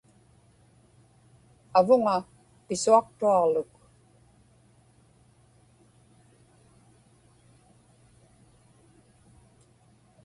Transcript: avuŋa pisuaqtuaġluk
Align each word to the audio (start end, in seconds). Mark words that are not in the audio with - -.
avuŋa 1.79 2.15
pisuaqtuaġluk 2.65 3.73